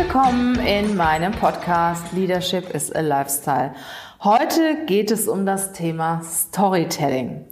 [0.00, 3.74] Willkommen in meinem Podcast Leadership is a Lifestyle.
[4.24, 7.44] Heute geht es um das Thema Storytelling.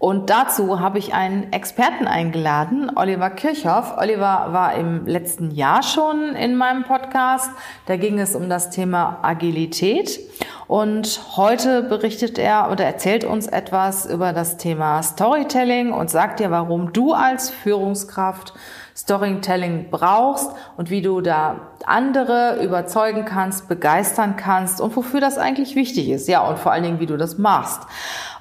[0.00, 3.96] Und dazu habe ich einen Experten eingeladen, Oliver Kirchhoff.
[3.98, 7.52] Oliver war im letzten Jahr schon in meinem Podcast.
[7.86, 10.18] Da ging es um das Thema Agilität.
[10.66, 16.50] Und heute berichtet er oder erzählt uns etwas über das Thema Storytelling und sagt dir,
[16.50, 18.54] warum du als Führungskraft
[19.02, 25.74] Storytelling brauchst und wie du da andere überzeugen kannst, begeistern kannst und wofür das eigentlich
[25.74, 26.28] wichtig ist.
[26.28, 27.82] Ja, und vor allen Dingen, wie du das machst.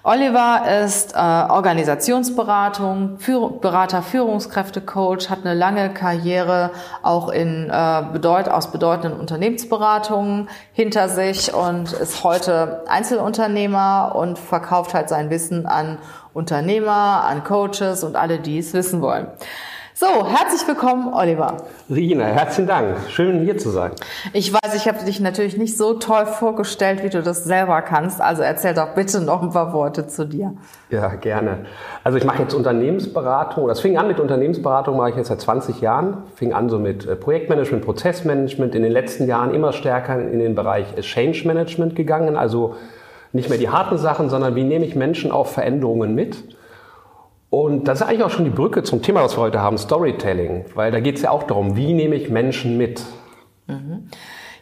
[0.03, 8.47] Oliver ist äh, Organisationsberatung, Führ Berater, Führungskräftecoach, hat eine lange Karriere auch in äh, bedeut
[8.47, 15.97] aus bedeutenden Unternehmensberatungen hinter sich und ist heute Einzelunternehmer und verkauft halt sein Wissen an
[16.33, 19.27] Unternehmer, an Coaches und alle, die es wissen wollen.
[19.93, 21.57] So, herzlich willkommen, Oliver.
[21.89, 22.95] Regina, herzlichen Dank.
[23.09, 23.91] Schön hier zu sein.
[24.31, 28.21] Ich weiß, ich habe dich natürlich nicht so toll vorgestellt, wie du das selber kannst.
[28.21, 30.53] Also erzähl doch bitte noch ein paar Worte zu dir.
[30.89, 31.65] Ja, gerne.
[32.05, 33.67] Also ich mache jetzt Unternehmensberatung.
[33.67, 36.23] Das fing an mit Unternehmensberatung, mache ich jetzt seit 20 Jahren.
[36.35, 38.73] Fing an so mit äh, Projektmanagement, Prozessmanagement.
[38.75, 42.37] In den letzten Jahren immer stärker in den Bereich Change Management gegangen.
[42.37, 42.75] Also
[43.33, 46.37] nicht mehr die harten Sachen, sondern wie nehme ich Menschen auf Veränderungen mit?
[47.51, 50.63] Und das ist eigentlich auch schon die Brücke zum Thema, was wir heute haben, Storytelling,
[50.73, 53.03] weil da geht es ja auch darum, wie nehme ich Menschen mit.
[53.67, 54.07] Mhm.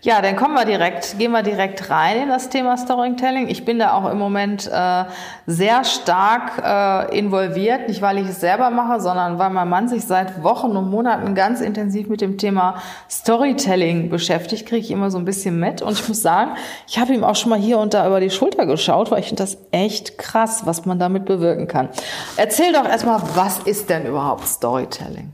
[0.01, 3.49] Ja, dann kommen wir direkt, gehen wir direkt rein in das Thema Storytelling.
[3.49, 5.03] Ich bin da auch im Moment äh,
[5.45, 10.05] sehr stark äh, involviert, nicht weil ich es selber mache, sondern weil mein Mann sich
[10.05, 12.75] seit Wochen und Monaten ganz intensiv mit dem Thema
[13.11, 15.81] Storytelling beschäftigt, kriege ich immer so ein bisschen mit.
[15.81, 16.51] Und ich muss sagen,
[16.87, 19.27] ich habe ihm auch schon mal hier und da über die Schulter geschaut, weil ich
[19.27, 21.89] finde das echt krass, was man damit bewirken kann.
[22.37, 25.33] Erzähl doch erstmal, was ist denn überhaupt Storytelling?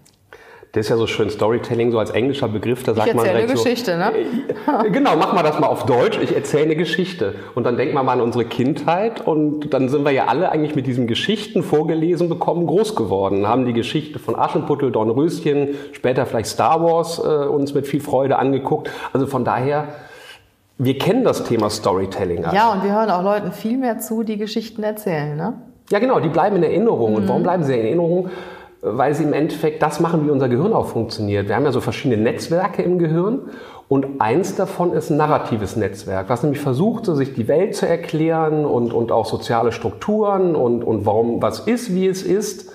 [0.76, 3.50] Das ist ja so schön Storytelling, so als englischer Begriff, da sagt ich man direkt
[3.50, 4.12] eine Geschichte, so, ne?
[4.86, 7.36] Äh, genau, mach mal das mal auf Deutsch, ich erzähle eine Geschichte.
[7.56, 10.76] Und dann denkt man mal an unsere Kindheit und dann sind wir ja alle eigentlich
[10.76, 16.48] mit diesen Geschichten vorgelesen bekommen groß geworden, haben die Geschichte von Aschenputtel, Dornröschen, später vielleicht
[16.48, 18.92] Star Wars äh, uns mit viel Freude angeguckt.
[19.14, 19.88] Also von daher,
[20.78, 22.44] wir kennen das Thema Storytelling.
[22.44, 22.54] Also.
[22.54, 25.54] Ja, und wir hören auch Leuten viel mehr zu, die Geschichten erzählen, ne?
[25.90, 27.12] Ja, genau, die bleiben in Erinnerung.
[27.12, 27.18] Mhm.
[27.18, 28.30] Und warum bleiben sie in Erinnerung?
[28.86, 31.48] Weil sie im Endeffekt das machen, wie unser Gehirn auch funktioniert.
[31.48, 33.50] Wir haben ja so verschiedene Netzwerke im Gehirn
[33.88, 38.66] und eins davon ist ein narratives Netzwerk, was nämlich versucht, sich die Welt zu erklären
[38.66, 42.72] und, und auch soziale Strukturen und, und warum was ist, wie es ist.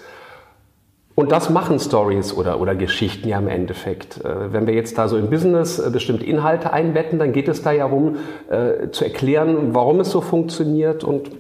[1.17, 4.25] Und das machen Stories oder, oder Geschichten ja im Endeffekt.
[4.25, 7.63] Äh, wenn wir jetzt da so im Business äh, bestimmte Inhalte einbetten, dann geht es
[7.63, 8.17] da ja darum,
[8.49, 11.31] äh, zu erklären, warum es so funktioniert und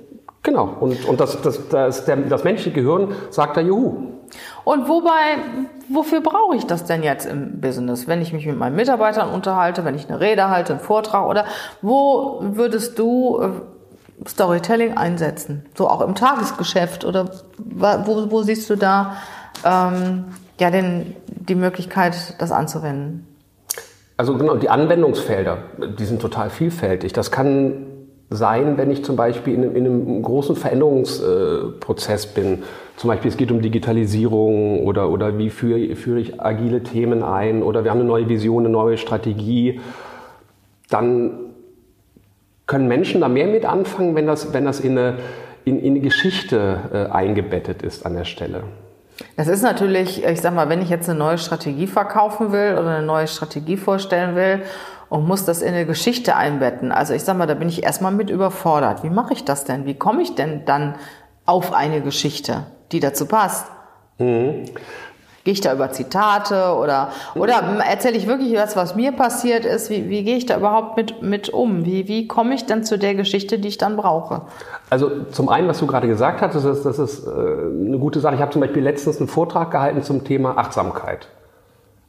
[0.43, 0.69] genau.
[0.81, 4.20] Und, und das, das, das, der, das menschliche Gehirn sagt da Juhu.
[4.65, 5.39] Und wobei,
[5.89, 8.07] wofür brauche ich das denn jetzt im Business?
[8.07, 11.45] Wenn ich mich mit meinen Mitarbeitern unterhalte, wenn ich eine Rede halte, einen Vortrag oder
[11.83, 15.65] wo würdest du äh, Storytelling einsetzen?
[15.77, 19.17] So auch im Tagesgeschäft oder wo, wo siehst du da
[19.65, 20.27] ähm,
[20.59, 23.27] ja denn die Möglichkeit, das anzuwenden?
[24.17, 25.59] Also genau, die Anwendungsfelder,
[25.99, 27.15] die sind total vielfältig.
[27.15, 27.87] Das kann
[28.29, 32.63] sein, wenn ich zum Beispiel in in einem großen Veränderungsprozess bin.
[33.01, 37.63] Zum Beispiel es geht um Digitalisierung oder, oder wie führe, führe ich agile Themen ein
[37.63, 39.81] oder wir haben eine neue Vision, eine neue Strategie.
[40.91, 41.31] Dann
[42.67, 45.17] können Menschen da mehr mit anfangen, wenn das, wenn das in, eine,
[45.65, 48.65] in, in eine Geschichte äh, eingebettet ist an der Stelle.
[49.35, 52.97] Das ist natürlich, ich sag mal, wenn ich jetzt eine neue Strategie verkaufen will oder
[52.99, 54.61] eine neue Strategie vorstellen will
[55.09, 56.93] und muss das in eine Geschichte einbetten.
[56.93, 59.03] Also ich sag mal, da bin ich erstmal mit überfordert.
[59.05, 59.87] Wie mache ich das denn?
[59.87, 60.97] Wie komme ich denn dann
[61.47, 63.67] auf eine Geschichte, die dazu passt?
[64.19, 64.67] Mhm.
[65.43, 67.55] Gehe ich da über Zitate oder, oder
[67.89, 69.89] erzähle ich wirklich was, was mir passiert ist?
[69.89, 71.87] Wie, wie gehe ich da überhaupt mit, mit um?
[71.87, 74.43] Wie, wie komme ich dann zu der Geschichte, die ich dann brauche?
[74.91, 78.21] Also zum einen, was du gerade gesagt hast, das ist, das ist äh, eine gute
[78.21, 78.35] Sache.
[78.35, 81.29] Ich habe zum Beispiel letztens einen Vortrag gehalten zum Thema Achtsamkeit.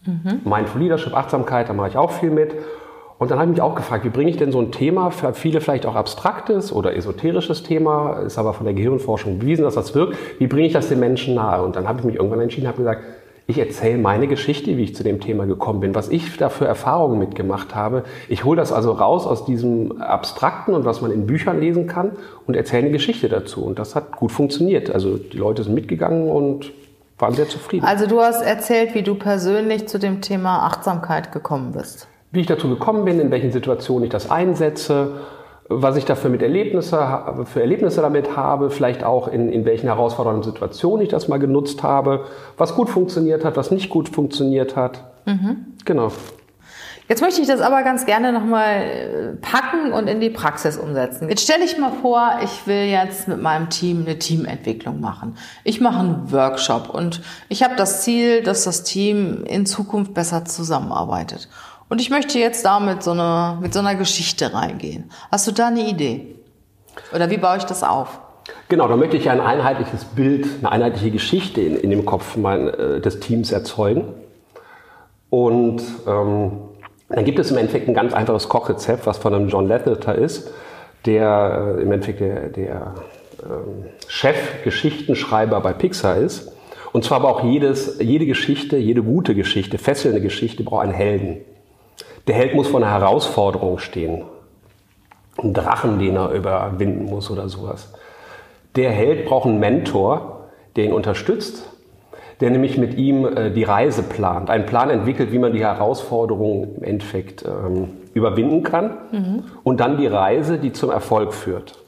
[0.05, 0.41] Mhm.
[0.43, 2.53] Mindful Leadership, Achtsamkeit, da mache ich auch viel mit.
[3.21, 5.35] Und dann habe ich mich auch gefragt, wie bringe ich denn so ein Thema, für
[5.35, 9.93] viele vielleicht auch abstraktes oder esoterisches Thema, ist aber von der Gehirnforschung bewiesen, dass das
[9.93, 11.61] wirkt, wie bringe ich das den Menschen nahe?
[11.61, 13.03] Und dann habe ich mich irgendwann entschieden, habe gesagt,
[13.45, 16.65] ich erzähle meine Geschichte, wie ich zu dem Thema gekommen bin, was ich da für
[16.65, 18.05] Erfahrungen mitgemacht habe.
[18.27, 22.13] Ich hole das also raus aus diesem Abstrakten und was man in Büchern lesen kann
[22.47, 23.63] und erzähle eine Geschichte dazu.
[23.63, 24.89] Und das hat gut funktioniert.
[24.89, 26.71] Also die Leute sind mitgegangen und
[27.19, 27.85] waren sehr zufrieden.
[27.85, 32.47] Also du hast erzählt, wie du persönlich zu dem Thema Achtsamkeit gekommen bist wie ich
[32.47, 35.21] dazu gekommen bin, in welchen Situationen ich das einsetze,
[35.67, 40.43] was ich dafür mit Erlebnisse, für Erlebnisse damit habe, vielleicht auch in, in welchen herausfordernden
[40.43, 42.25] Situationen ich das mal genutzt habe,
[42.57, 45.05] was gut funktioniert hat, was nicht gut funktioniert hat.
[45.25, 45.67] Mhm.
[45.85, 46.11] Genau.
[47.07, 51.27] Jetzt möchte ich das aber ganz gerne nochmal äh, packen und in die Praxis umsetzen.
[51.27, 55.35] Jetzt stelle ich mal vor, ich will jetzt mit meinem Team eine Teamentwicklung machen.
[55.65, 60.45] Ich mache einen Workshop und ich habe das Ziel, dass das Team in Zukunft besser
[60.45, 61.49] zusammenarbeitet.
[61.91, 65.11] Und ich möchte jetzt da mit so, einer, mit so einer Geschichte reingehen.
[65.29, 66.35] Hast du da eine Idee?
[67.13, 68.21] Oder wie baue ich das auf?
[68.69, 72.69] Genau, da möchte ich ein einheitliches Bild, eine einheitliche Geschichte in, in dem Kopf mein,
[72.69, 74.05] äh, des Teams erzeugen.
[75.29, 76.53] Und ähm,
[77.09, 80.49] dann gibt es im Endeffekt ein ganz einfaches Kochrezept, was von einem John Lasseter ist,
[81.05, 82.95] der äh, im Endeffekt der, der
[83.43, 86.53] ähm, Chef-Geschichtenschreiber bei Pixar ist.
[86.93, 91.41] Und zwar aber auch jedes, jede Geschichte, jede gute Geschichte, fesselnde Geschichte braucht einen Helden.
[92.31, 94.21] Der Held muss vor einer Herausforderung stehen.
[95.37, 97.91] Ein Drachen, den er überwinden muss oder sowas.
[98.77, 100.45] Der Held braucht einen Mentor,
[100.77, 101.69] der ihn unterstützt,
[102.39, 106.77] der nämlich mit ihm äh, die Reise plant, einen Plan entwickelt, wie man die Herausforderung
[106.77, 109.43] im Endeffekt ähm, überwinden kann mhm.
[109.63, 111.79] und dann die Reise, die zum Erfolg führt.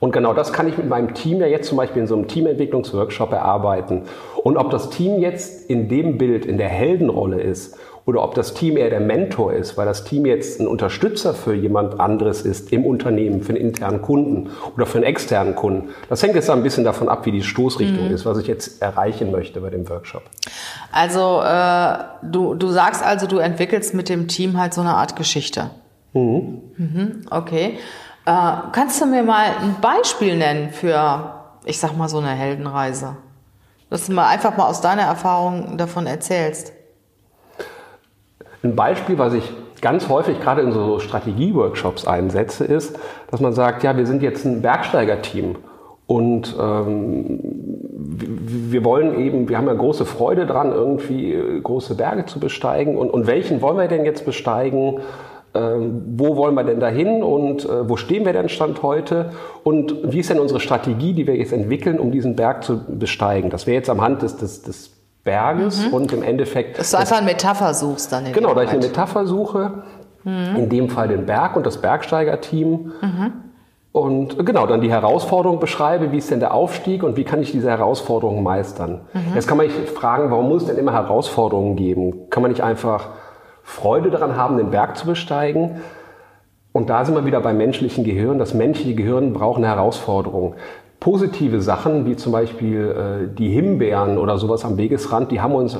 [0.00, 2.26] Und genau das kann ich mit meinem Team ja jetzt zum Beispiel in so einem
[2.26, 4.02] Teamentwicklungsworkshop erarbeiten.
[4.42, 8.54] Und ob das Team jetzt in dem Bild, in der Heldenrolle ist oder ob das
[8.54, 12.72] Team eher der Mentor ist, weil das Team jetzt ein Unterstützer für jemand anderes ist
[12.72, 15.90] im Unternehmen, für einen internen Kunden oder für einen externen Kunden.
[16.08, 18.14] Das hängt jetzt ein bisschen davon ab, wie die Stoßrichtung mhm.
[18.14, 20.22] ist, was ich jetzt erreichen möchte bei dem Workshop.
[20.90, 25.14] Also äh, du, du sagst also, du entwickelst mit dem Team halt so eine Art
[25.14, 25.70] Geschichte.
[26.12, 26.60] Mhm.
[26.76, 27.78] Mhm, okay.
[28.24, 31.34] Äh, kannst du mir mal ein Beispiel nennen für,
[31.64, 33.16] ich sag mal, so eine Heldenreise?
[33.90, 36.72] Dass du mal einfach mal aus deiner Erfahrung davon erzählst.
[38.62, 42.98] Ein Beispiel, was ich ganz häufig gerade in so Strategie-Workshops einsetze, ist,
[43.30, 45.56] dass man sagt, ja, wir sind jetzt ein Bergsteigerteam
[46.06, 47.40] und ähm,
[47.94, 52.96] wir wollen eben, wir haben ja große Freude dran, irgendwie äh, große Berge zu besteigen.
[52.96, 55.00] Und, und welchen wollen wir denn jetzt besteigen?
[55.54, 59.30] Ähm, wo wollen wir denn dahin und äh, wo stehen wir denn Stand heute?
[59.64, 63.50] Und wie ist denn unsere Strategie, die wir jetzt entwickeln, um diesen Berg zu besteigen?
[63.50, 65.94] Das wäre jetzt am Hand des, des, des Berges mhm.
[65.94, 66.78] und im Endeffekt.
[66.78, 68.26] Dass du einfach eine Metapher suchst dann.
[68.26, 69.84] In genau, da ich eine Metapher suche,
[70.24, 70.56] mhm.
[70.56, 72.92] in dem Fall den Berg und das Bergsteigerteam.
[73.00, 73.32] Mhm.
[73.92, 77.52] Und genau, dann die Herausforderung beschreibe, wie ist denn der Aufstieg und wie kann ich
[77.52, 79.02] diese Herausforderungen meistern.
[79.12, 79.34] Mhm.
[79.34, 82.30] Jetzt kann man sich fragen, warum muss es denn immer Herausforderungen geben?
[82.30, 83.10] Kann man nicht einfach
[83.62, 85.82] Freude daran haben, den Berg zu besteigen?
[86.72, 88.38] Und da sind wir wieder beim menschlichen Gehirn.
[88.38, 90.54] Das menschliche Gehirn braucht eine Herausforderung
[91.02, 95.76] positive Sachen, wie zum Beispiel äh, die Himbeeren oder sowas am Wegesrand, die haben uns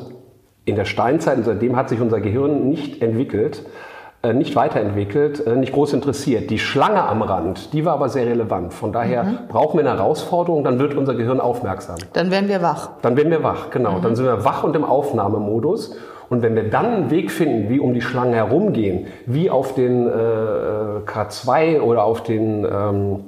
[0.65, 3.65] in der Steinzeit, und seitdem hat sich unser Gehirn nicht entwickelt,
[4.25, 6.51] äh, nicht weiterentwickelt, äh, nicht groß interessiert.
[6.51, 8.75] Die Schlange am Rand, die war aber sehr relevant.
[8.75, 9.39] Von daher mhm.
[9.49, 11.99] brauchen wir eine Herausforderung, dann wird unser Gehirn aufmerksam.
[12.15, 12.91] Dann werden wir wach.
[13.03, 13.99] Dann werden wir wach, genau.
[13.99, 14.03] Mhm.
[14.03, 15.97] Dann sind wir wach und im Aufnahmemodus.
[16.31, 20.09] Und wenn wir dann einen Weg finden, wie um die Schlange herumgehen, wie auf den
[20.09, 20.11] äh,
[21.07, 23.21] K2 oder auf den ähm,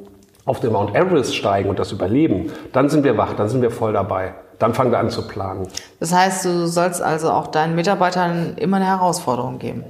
[0.44, 3.70] auf den Mount Everest steigen und das überleben, dann sind wir wach, dann sind wir
[3.70, 4.34] voll dabei.
[4.58, 5.66] Dann fangen wir an zu planen.
[6.00, 9.84] Das heißt, du sollst also auch deinen Mitarbeitern immer eine Herausforderung geben.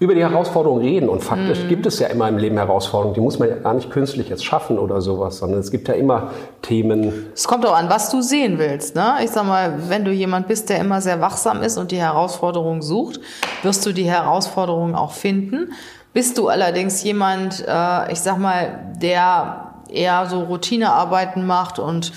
[0.00, 1.68] Über die Herausforderung reden und faktisch mhm.
[1.68, 3.14] gibt es ja immer im Leben Herausforderungen.
[3.14, 5.94] Die muss man ja gar nicht künstlich jetzt schaffen oder sowas, sondern es gibt ja
[5.94, 6.30] immer
[6.62, 7.26] Themen.
[7.34, 8.94] Es kommt auch an, was du sehen willst.
[8.94, 9.16] Ne?
[9.24, 12.80] Ich sag mal, wenn du jemand bist, der immer sehr wachsam ist und die Herausforderung
[12.80, 13.18] sucht,
[13.64, 15.72] wirst du die Herausforderung auch finden.
[16.12, 22.12] Bist du allerdings jemand, äh, ich sag mal, der eher so Routinearbeiten macht und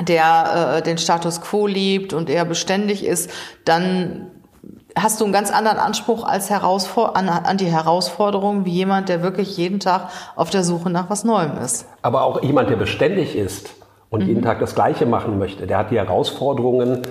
[0.00, 3.30] der äh, den Status quo liebt und eher beständig ist,
[3.64, 4.30] dann
[4.96, 9.22] hast du einen ganz anderen Anspruch als Herausfor an, an die Herausforderung wie jemand, der
[9.22, 11.86] wirklich jeden Tag auf der Suche nach was Neuem ist.
[12.02, 13.70] Aber auch jemand, der beständig ist
[14.10, 14.28] und mhm.
[14.28, 17.02] jeden Tag das Gleiche machen möchte, der hat die Herausforderungen,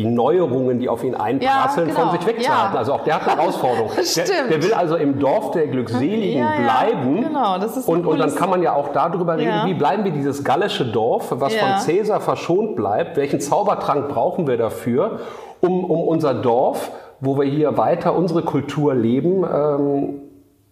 [0.00, 2.08] die Neuerungen, die auf ihn einprasseln, ja, genau.
[2.08, 2.72] von sich wegzuhalten.
[2.72, 2.78] Ja.
[2.78, 3.90] Also auch der hat eine Herausforderung.
[4.16, 7.22] Der, der, will also im Dorf der Glückseligen ja, bleiben.
[7.22, 10.12] Genau, das ist und, und dann kann man ja auch darüber reden, wie bleiben wir
[10.12, 15.20] dieses gallische Dorf, was von Cäsar verschont bleibt, welchen Zaubertrank brauchen wir dafür,
[15.60, 16.90] um, um unser Dorf
[17.20, 20.14] wo wir hier weiter unsere Kultur leben, ähm,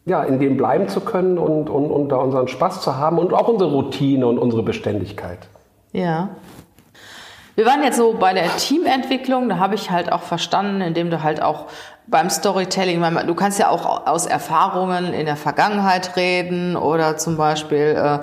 [0.06, 3.34] ja, in dem bleiben zu können und, und, und da unseren Spaß zu haben und
[3.34, 5.48] auch unsere Routine und unsere Beständigkeit.
[5.92, 6.30] Ja.
[7.58, 11.24] Wir waren jetzt so bei der Teamentwicklung, da habe ich halt auch verstanden, indem du
[11.24, 11.66] halt auch
[12.06, 17.96] beim Storytelling, du kannst ja auch aus Erfahrungen in der Vergangenheit reden oder zum Beispiel
[17.98, 18.20] äh,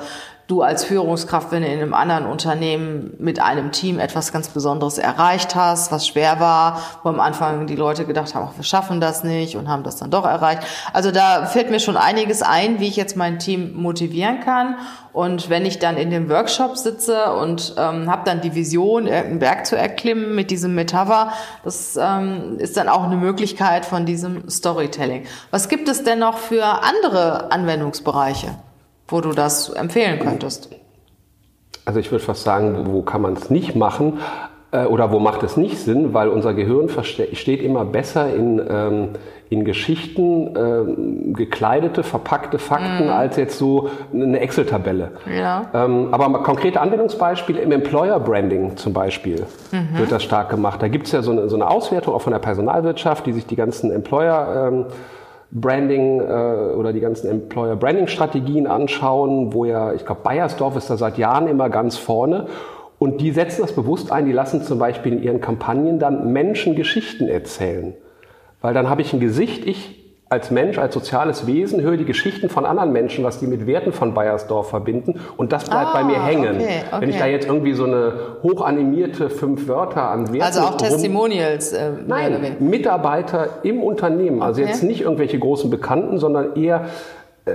[0.47, 4.99] du als Führungskraft, wenn du in einem anderen Unternehmen mit einem Team etwas ganz Besonderes
[4.99, 9.01] erreicht hast, was schwer war, wo am Anfang die Leute gedacht haben, ach, wir schaffen
[9.01, 10.61] das nicht und haben das dann doch erreicht.
[10.93, 14.77] Also da fällt mir schon einiges ein, wie ich jetzt mein Team motivieren kann.
[15.13, 19.39] Und wenn ich dann in dem Workshop sitze und ähm, habe dann die Vision, irgendeinen
[19.39, 21.31] Berg zu erklimmen mit diesem Metaver,
[21.63, 25.25] das ähm, ist dann auch eine Möglichkeit von diesem Storytelling.
[25.51, 28.49] Was gibt es denn noch für andere Anwendungsbereiche?
[29.07, 30.69] Wo du das empfehlen könntest?
[31.85, 34.19] Also ich würde fast sagen, wo kann man es nicht machen
[34.71, 36.89] äh, oder wo macht es nicht Sinn, weil unser Gehirn
[37.33, 39.09] steht immer besser in, ähm,
[39.49, 43.11] in Geschichten, ähm, gekleidete, verpackte Fakten, mm.
[43.11, 45.11] als jetzt so eine Excel-Tabelle.
[45.31, 45.69] Ja.
[45.73, 49.99] Ähm, aber konkrete Anwendungsbeispiele im Employer Branding zum Beispiel mhm.
[49.99, 50.81] wird das stark gemacht.
[50.81, 53.45] Da gibt es ja so eine, so eine Auswertung auch von der Personalwirtschaft, die sich
[53.45, 54.85] die ganzen Employer ähm,
[55.55, 60.89] Branding äh, oder die ganzen Employer Branding Strategien anschauen, wo ja, ich glaube, Bayersdorf ist
[60.89, 62.47] da seit Jahren immer ganz vorne.
[62.99, 66.75] Und die setzen das bewusst ein, die lassen zum Beispiel in ihren Kampagnen dann Menschen
[66.75, 67.93] Geschichten erzählen.
[68.61, 72.49] Weil dann habe ich ein Gesicht, ich als Mensch, als soziales Wesen höre die Geschichten
[72.49, 76.03] von anderen Menschen, was die mit Werten von Bayersdorf verbinden und das bleibt ah, bei
[76.03, 76.55] mir ah, hängen.
[76.55, 77.01] Okay, okay.
[77.01, 81.73] Wenn ich da jetzt irgendwie so eine hochanimierte fünf Wörter an Werten Also auch Testimonials.
[81.73, 84.41] Äh, Nein, Mitarbeiter im Unternehmen.
[84.41, 84.71] Also okay.
[84.71, 86.85] jetzt nicht irgendwelche großen Bekannten, sondern eher
[87.45, 87.51] äh,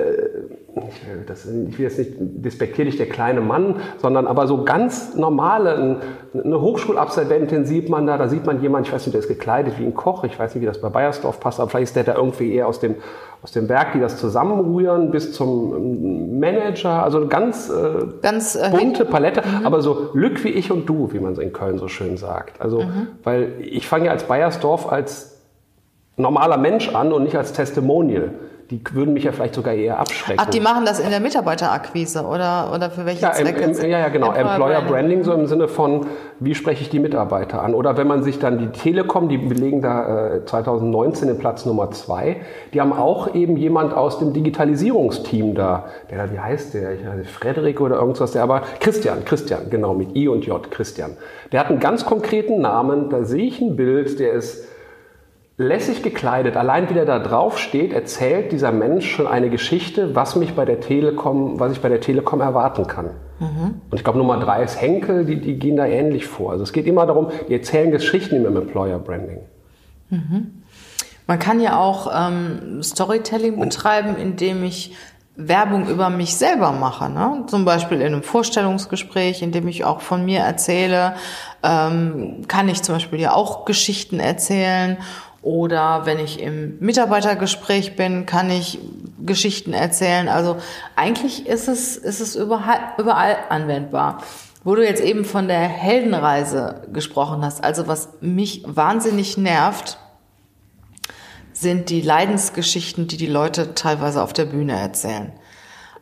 [1.26, 6.00] das, ich will jetzt nicht despektierlich der kleine Mann, sondern aber so ganz normale,
[6.32, 9.78] eine Hochschulabsolventin sieht man da, da sieht man jemanden, ich weiß nicht, der ist gekleidet
[9.78, 12.04] wie ein Koch, ich weiß nicht, wie das bei Bayersdorf passt, aber vielleicht ist der
[12.04, 12.96] da irgendwie eher aus dem,
[13.42, 18.70] aus dem Werk, die das zusammenrühren, bis zum Manager, also eine ganz, äh, ganz äh,
[18.70, 19.66] bunte Palette, mhm.
[19.66, 22.60] aber so Lück wie ich und du, wie man es in Köln so schön sagt.
[22.60, 23.08] Also, mhm.
[23.22, 25.40] weil ich fange ja als Bayersdorf als
[26.16, 28.30] normaler Mensch an und nicht als Testimonial
[28.70, 30.40] die würden mich ja vielleicht sogar eher abschrecken.
[30.40, 33.62] Ach, die machen das in der Mitarbeiterakquise oder, oder für welche ja, Zwecke?
[33.62, 34.28] Im, im, ja, ja, genau.
[34.28, 35.24] Employer, Employer Branding.
[35.24, 36.06] So im Sinne von,
[36.38, 37.74] wie spreche ich die Mitarbeiter an?
[37.74, 41.90] Oder wenn man sich dann die Telekom, die belegen da äh, 2019 den Platz Nummer
[41.90, 42.36] zwei,
[42.72, 46.94] die haben auch eben jemand aus dem Digitalisierungsteam da, der da, wie heißt der?
[46.94, 51.16] Ich weiß Frederik oder irgendwas, der aber, Christian, Christian, genau, mit I und J, Christian.
[51.50, 54.68] Der hat einen ganz konkreten Namen, da sehe ich ein Bild, der ist
[55.60, 60.34] lässig gekleidet, allein wie der da drauf steht, erzählt dieser Mensch schon eine Geschichte, was
[60.34, 63.10] mich bei der Telekom, was ich bei der Telekom erwarten kann.
[63.38, 63.82] Mhm.
[63.90, 66.52] Und ich glaube, Nummer drei ist Henkel, die, die gehen da ähnlich vor.
[66.52, 69.40] Also es geht immer darum, die erzählen Geschichten im Employer Branding.
[70.08, 70.62] Mhm.
[71.26, 74.96] Man kann ja auch ähm, Storytelling betreiben, indem ich
[75.36, 77.10] Werbung über mich selber mache.
[77.10, 77.44] Ne?
[77.46, 81.14] Zum Beispiel in einem Vorstellungsgespräch, in dem ich auch von mir erzähle,
[81.62, 84.96] ähm, kann ich zum Beispiel ja auch Geschichten erzählen
[85.42, 88.78] oder wenn ich im Mitarbeitergespräch bin, kann ich
[89.24, 90.28] Geschichten erzählen.
[90.28, 90.56] Also
[90.96, 94.22] eigentlich ist es, ist es überall, überall anwendbar.
[94.62, 99.98] Wo du jetzt eben von der Heldenreise gesprochen hast, also was mich wahnsinnig nervt,
[101.54, 105.32] sind die Leidensgeschichten, die die Leute teilweise auf der Bühne erzählen.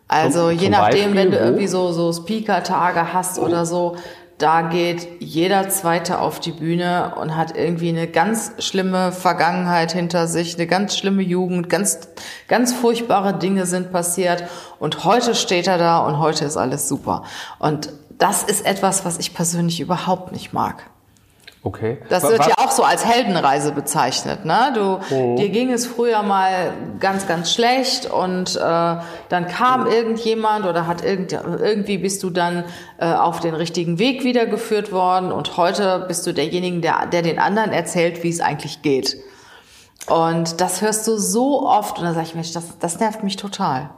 [0.09, 3.97] Also je nachdem, Beispiel, wenn du irgendwie so, so Speaker-Tage hast oder so,
[4.39, 10.29] da geht jeder Zweite auf die Bühne und hat irgendwie eine ganz schlimme Vergangenheit hinter
[10.29, 12.09] sich, eine ganz schlimme Jugend, ganz,
[12.47, 14.45] ganz furchtbare Dinge sind passiert
[14.79, 17.25] und heute steht er da und heute ist alles super.
[17.59, 20.85] Und das ist etwas, was ich persönlich überhaupt nicht mag.
[21.63, 21.99] Okay.
[22.09, 22.47] Das wird Was?
[22.47, 24.45] ja auch so als Heldenreise bezeichnet.
[24.45, 24.73] Ne?
[24.75, 25.37] Du, oh.
[25.37, 29.91] Dir ging es früher mal ganz, ganz schlecht und äh, dann kam oh.
[29.91, 32.65] irgendjemand oder hat irgend, irgendwie bist du dann
[32.99, 37.41] äh, auf den richtigen Weg wiedergeführt worden und heute bist du derjenige, der, der den
[37.41, 39.17] anderen erzählt, wie es eigentlich geht.
[40.07, 43.37] Und das hörst du so oft und dann sage ich, Mensch, das, das nervt mich
[43.37, 43.91] total.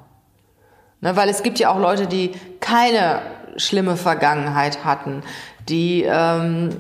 [1.02, 1.14] Ne?
[1.14, 3.20] Weil es gibt ja auch Leute, die keine
[3.56, 5.22] schlimme Vergangenheit hatten,
[5.68, 6.70] die ähm,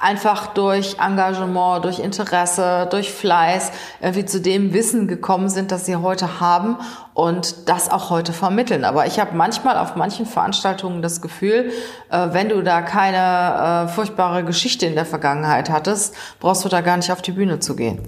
[0.00, 5.96] einfach durch Engagement, durch Interesse, durch Fleiß irgendwie zu dem Wissen gekommen sind, das sie
[5.96, 6.76] heute haben
[7.12, 8.84] und das auch heute vermitteln.
[8.84, 11.70] Aber ich habe manchmal auf manchen Veranstaltungen das Gefühl,
[12.10, 16.80] äh, wenn du da keine äh, furchtbare Geschichte in der Vergangenheit hattest, brauchst du da
[16.80, 18.00] gar nicht auf die Bühne zu gehen.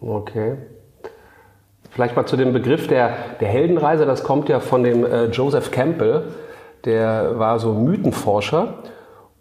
[0.00, 0.56] Okay.
[1.90, 5.70] Vielleicht mal zu dem Begriff der, der Heldenreise, das kommt ja von dem äh, Joseph
[5.70, 6.24] Campbell,
[6.84, 8.74] der war so Mythenforscher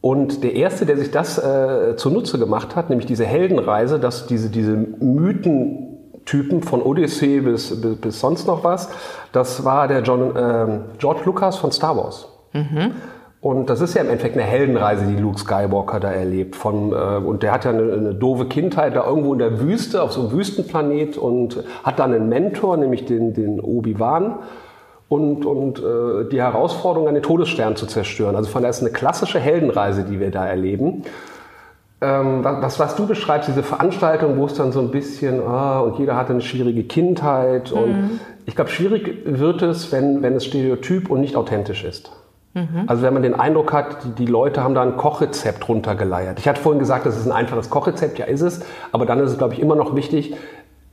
[0.04, 4.50] Und der erste, der sich das äh, zunutze gemacht hat, nämlich diese Heldenreise, dass diese,
[4.50, 8.90] diese Mythentypen von Odyssee bis, bis, bis sonst noch was,
[9.32, 12.28] das war der John, äh, George Lucas von Star Wars.
[12.52, 12.92] Mhm.
[13.40, 16.58] Und das ist ja im Endeffekt eine Heldenreise, die Luke Skywalker da erlebt.
[16.58, 20.04] Von, äh, und der hat ja eine, eine doofe Kindheit da irgendwo in der Wüste,
[20.04, 24.40] auf so einem Wüstenplanet und hat dann einen Mentor, nämlich den, den Obi-Wan
[25.14, 28.36] und, und äh, die Herausforderung, einen Todesstern zu zerstören.
[28.36, 31.04] Also von daher ist eine klassische Heldenreise, die wir da erleben.
[32.02, 36.00] Ähm, was, was du beschreibst, diese Veranstaltung, wo es dann so ein bisschen, ah, und
[36.00, 37.72] jeder hatte eine schwierige Kindheit.
[37.72, 38.20] Und mhm.
[38.48, 42.12] ich glaube, schwierig wird es, wenn, wenn es stereotyp und nicht authentisch ist.
[42.56, 42.84] Mhm.
[42.88, 46.40] Also wenn man den Eindruck hat, die, die, Leute haben da ein Kochrezept runtergeleiert.
[46.40, 49.32] Ich hatte vorhin gesagt, das ist ein einfaches Kochrezept, ja ist es, aber dann ist
[49.32, 50.36] es, glaube ich, immer noch wichtig,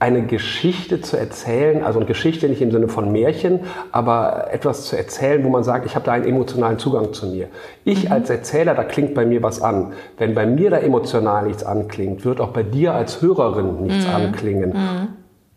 [0.01, 3.61] eine Geschichte zu erzählen, also eine Geschichte nicht im Sinne von Märchen,
[3.93, 7.49] aber etwas zu erzählen, wo man sagt, ich habe da einen emotionalen Zugang zu mir.
[7.85, 8.13] Ich mhm.
[8.13, 9.93] als Erzähler, da klingt bei mir was an.
[10.17, 14.15] Wenn bei mir da emotional nichts anklingt, wird auch bei dir als Hörerin nichts mhm.
[14.15, 14.71] anklingen.
[14.71, 15.09] Mhm.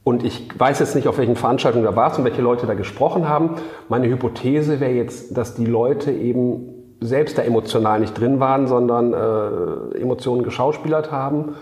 [0.03, 3.29] Und ich weiß jetzt nicht, auf welchen Veranstaltungen da warst und welche Leute da gesprochen
[3.29, 3.51] haben.
[3.87, 9.13] Meine Hypothese wäre jetzt, dass die Leute eben selbst da emotional nicht drin waren, sondern
[9.13, 11.55] äh, Emotionen geschauspielert haben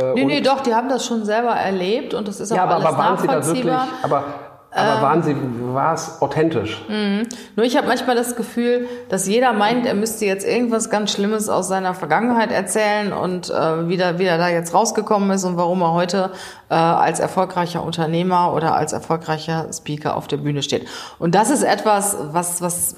[0.00, 2.64] äh, nee, nee, doch, die haben das schon selber erlebt und das ist auch ja,
[2.64, 4.24] aber, alles aber waren Sie da wirklich, aber
[4.70, 5.34] aber ähm, waren Sie,
[5.74, 6.84] war es authentisch?
[6.88, 7.26] Mhm.
[7.56, 11.48] Nur ich habe manchmal das Gefühl, dass jeder meint, er müsste jetzt irgendwas ganz Schlimmes
[11.48, 15.56] aus seiner Vergangenheit erzählen und äh, wie, der, wie er da jetzt rausgekommen ist und
[15.56, 16.32] warum er heute
[16.68, 20.86] äh, als erfolgreicher Unternehmer oder als erfolgreicher Speaker auf der Bühne steht.
[21.18, 22.96] Und das ist etwas, was, was,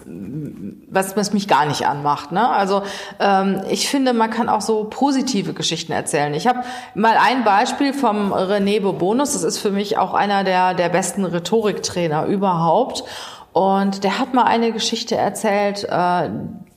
[0.88, 2.32] was, was mich gar nicht anmacht.
[2.32, 2.48] Ne?
[2.48, 2.82] Also
[3.20, 6.34] ähm, ich finde, man kann auch so positive Geschichten erzählen.
[6.34, 6.60] Ich habe
[6.94, 9.34] mal ein Beispiel vom René Bobonus.
[9.34, 11.24] Das ist für mich auch einer der, der besten
[11.60, 13.04] Rhetoriktrainer überhaupt.
[13.52, 16.30] Und der hat mal eine Geschichte erzählt, äh,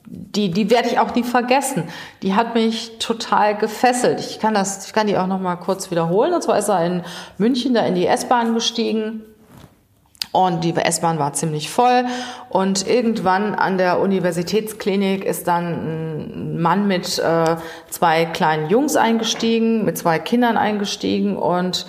[0.05, 1.83] die, die werde ich auch nie vergessen.
[2.21, 4.19] Die hat mich total gefesselt.
[4.19, 6.33] Ich kann das, ich kann die auch noch mal kurz wiederholen.
[6.33, 7.03] Und zwar ist er in
[7.37, 9.23] München da in die S-Bahn gestiegen.
[10.31, 12.05] Und die S-Bahn war ziemlich voll.
[12.49, 17.55] Und irgendwann an der Universitätsklinik ist dann ein Mann mit äh,
[17.89, 21.37] zwei kleinen Jungs eingestiegen, mit zwei Kindern eingestiegen.
[21.37, 21.85] Und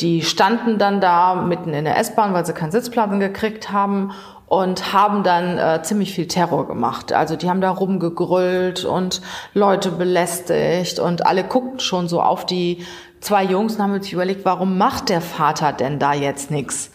[0.00, 4.12] die standen dann da mitten in der S-Bahn, weil sie keinen Sitzplatz gekriegt haben
[4.46, 7.12] und haben dann äh, ziemlich viel Terror gemacht.
[7.12, 9.22] Also die haben da rumgegrüllt und
[9.54, 12.84] Leute belästigt und alle guckten schon so auf die
[13.20, 16.90] zwei Jungs und haben sich überlegt, warum macht der Vater denn da jetzt nichts?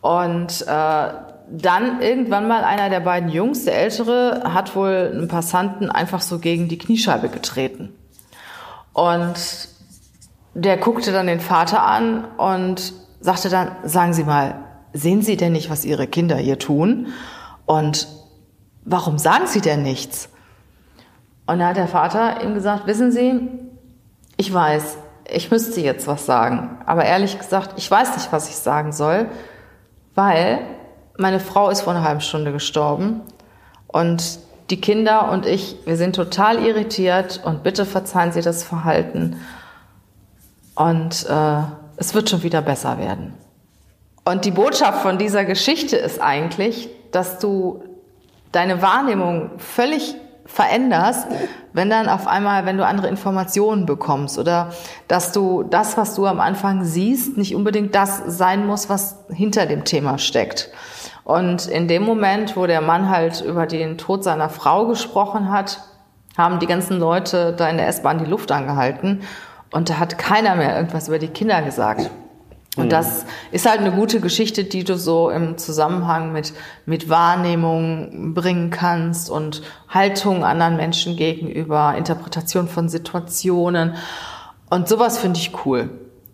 [0.00, 1.08] Und äh,
[1.50, 6.38] dann irgendwann mal einer der beiden Jungs, der ältere, hat wohl einen Passanten einfach so
[6.38, 7.92] gegen die Kniescheibe getreten.
[8.92, 9.34] Und
[10.58, 14.56] der guckte dann den Vater an und sagte dann, sagen Sie mal,
[14.92, 17.08] sehen Sie denn nicht, was Ihre Kinder hier tun?
[17.64, 18.08] Und
[18.84, 20.30] warum sagen Sie denn nichts?
[21.46, 23.48] Und da hat der Vater ihm gesagt, wissen Sie,
[24.36, 24.98] ich weiß,
[25.30, 29.28] ich müsste jetzt was sagen, aber ehrlich gesagt, ich weiß nicht, was ich sagen soll,
[30.14, 30.60] weil
[31.16, 33.22] meine Frau ist vor einer halben Stunde gestorben
[33.86, 34.40] und
[34.70, 39.36] die Kinder und ich, wir sind total irritiert und bitte verzeihen Sie das Verhalten
[40.78, 41.62] und äh,
[41.96, 43.34] es wird schon wieder besser werden.
[44.24, 47.82] Und die Botschaft von dieser Geschichte ist eigentlich, dass du
[48.52, 50.14] deine Wahrnehmung völlig
[50.46, 51.26] veränderst,
[51.72, 54.70] wenn dann auf einmal, wenn du andere Informationen bekommst oder
[55.08, 59.66] dass du das, was du am Anfang siehst, nicht unbedingt das sein muss, was hinter
[59.66, 60.70] dem Thema steckt.
[61.24, 65.80] Und in dem Moment, wo der Mann halt über den Tod seiner Frau gesprochen hat,
[66.36, 69.22] haben die ganzen Leute da in der S-Bahn die Luft angehalten
[69.70, 72.10] und da hat keiner mehr irgendwas über die Kinder gesagt.
[72.76, 72.90] Und mhm.
[72.90, 76.52] das ist halt eine gute Geschichte, die du so im Zusammenhang mit,
[76.86, 83.94] mit Wahrnehmung bringen kannst und Haltung anderen Menschen gegenüber, Interpretation von Situationen.
[84.70, 85.90] Und sowas finde ich cool.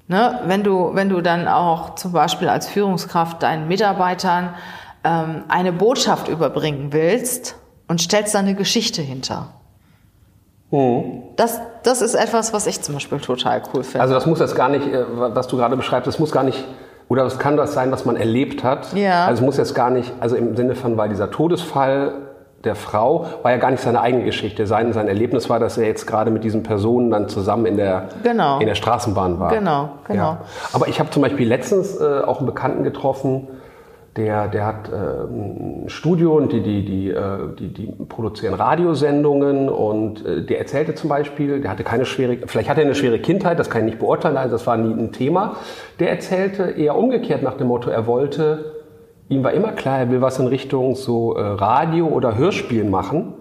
[0.07, 0.41] Ne?
[0.45, 4.55] Wenn du, wenn du dann auch zum Beispiel als Führungskraft deinen Mitarbeitern
[5.03, 7.57] ähm, eine Botschaft überbringen willst
[7.89, 9.55] und stellst da eine Geschichte hinter.
[10.75, 11.23] Mhm.
[11.37, 14.01] Das, das ist etwas, was ich zum Beispiel total cool finde.
[14.01, 16.65] Also das muss jetzt gar nicht, äh, was du gerade beschreibst, das muss gar nicht,
[17.09, 18.93] oder es kann das sein, was man erlebt hat.
[18.95, 19.27] Ja.
[19.27, 22.15] Also es muss jetzt gar nicht, also im Sinne von, weil dieser Todesfall
[22.65, 24.67] der Frau war ja gar nicht seine eigene Geschichte.
[24.67, 28.09] Sein, sein Erlebnis war, dass er jetzt gerade mit diesen Personen dann zusammen in der,
[28.23, 28.59] genau.
[28.59, 29.51] in der Straßenbahn war.
[29.51, 30.23] Genau, genau.
[30.23, 30.41] Ja.
[30.73, 33.49] Aber ich habe zum Beispiel letztens äh, auch einen Bekannten getroffen,
[34.17, 39.69] der, der hat äh, ein Studio und die, die, die, äh, die, die produzieren Radiosendungen
[39.69, 43.19] und äh, der erzählte zum Beispiel, der hatte keine schwere, vielleicht hatte er eine schwere
[43.19, 45.57] Kindheit, das kann ich nicht beurteilen, also das war nie ein Thema.
[45.99, 48.83] Der erzählte eher umgekehrt nach dem Motto, er wollte,
[49.29, 53.35] ihm war immer klar, er will was in Richtung so äh, Radio oder Hörspiel machen.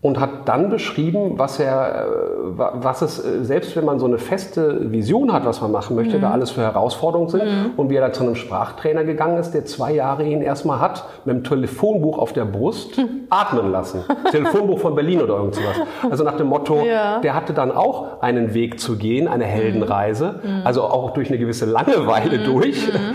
[0.00, 2.08] Und hat dann beschrieben, was er, äh,
[2.54, 6.18] was es, äh, selbst wenn man so eine feste Vision hat, was man machen möchte,
[6.18, 6.22] mhm.
[6.22, 7.70] da alles für Herausforderungen sind mhm.
[7.76, 11.04] und wie er da zu einem Sprachtrainer gegangen ist, der zwei Jahre ihn erstmal hat,
[11.24, 13.24] mit einem Telefonbuch auf der Brust mhm.
[13.28, 14.04] atmen lassen.
[14.30, 15.80] Telefonbuch von Berlin oder irgend sowas.
[16.08, 17.18] Also nach dem Motto, ja.
[17.18, 20.60] der hatte dann auch einen Weg zu gehen, eine Heldenreise, mhm.
[20.62, 22.44] also auch durch eine gewisse Langeweile mhm.
[22.44, 22.86] durch.
[22.86, 23.14] Mhm.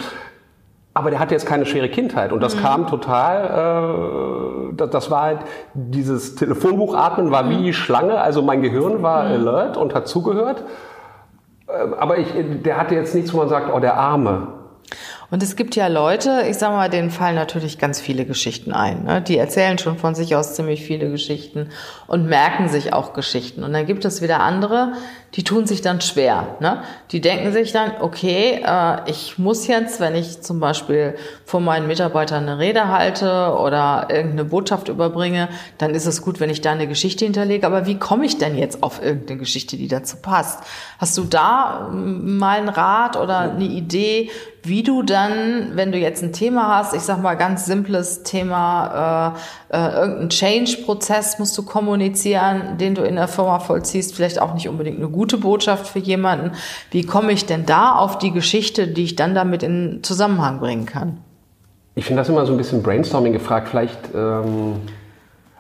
[0.95, 2.59] Aber der hatte jetzt keine schwere Kindheit und das mhm.
[2.59, 5.39] kam total, äh, das, war halt,
[5.73, 7.49] dieses Telefonbuchatmen war mhm.
[7.49, 9.31] wie die Schlange, also mein Gehirn war mhm.
[9.47, 10.63] alert und hat zugehört.
[11.67, 12.27] Äh, aber ich,
[12.63, 14.62] der hatte jetzt nichts, wo man sagt, oh, der Arme.
[15.33, 19.05] Und es gibt ja Leute, ich sage mal, denen fallen natürlich ganz viele Geschichten ein.
[19.05, 19.19] Ne?
[19.19, 21.69] Die erzählen schon von sich aus ziemlich viele Geschichten
[22.05, 23.63] und merken sich auch Geschichten.
[23.63, 24.93] Und dann gibt es wieder andere,
[25.33, 26.57] die tun sich dann schwer.
[26.59, 26.83] Ne?
[27.09, 31.15] Die denken sich dann, okay, äh, ich muss jetzt, wenn ich zum Beispiel
[31.45, 36.51] vor meinen Mitarbeitern eine Rede halte oder irgendeine Botschaft überbringe, dann ist es gut, wenn
[36.51, 37.65] ich da eine Geschichte hinterlege.
[37.65, 40.63] Aber wie komme ich denn jetzt auf irgendeine Geschichte, die dazu passt?
[40.99, 44.29] Hast du da ähm, mal einen Rat oder eine Idee,
[44.65, 49.36] wie du dann, wenn du jetzt ein Thema hast, ich sag mal ganz simples Thema,
[49.71, 54.54] äh, äh, irgendein Change-Prozess musst du kommunizieren, den du in der Firma vollziehst, vielleicht auch
[54.54, 56.52] nicht unbedingt eine gute Botschaft für jemanden.
[56.91, 60.86] Wie komme ich denn da auf die Geschichte, die ich dann damit in Zusammenhang bringen
[60.86, 61.17] kann?
[61.95, 63.67] Ich finde das immer so ein bisschen Brainstorming gefragt.
[63.67, 64.78] Vielleicht, ähm,